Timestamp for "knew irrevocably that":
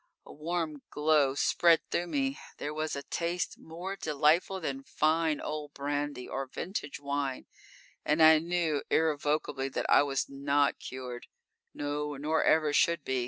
8.39-9.85